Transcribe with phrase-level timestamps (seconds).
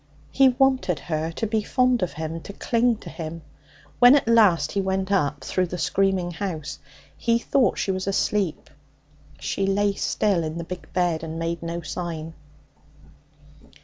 [0.31, 3.43] He wanted her to be fond of him, to cling to him.
[3.99, 6.79] When at last he went up through the screaming house,
[7.15, 8.71] he thought she was asleep.
[9.39, 12.33] She lay still in the big bed and made no sign.